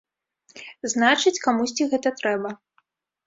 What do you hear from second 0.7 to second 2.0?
Значыць, камусьці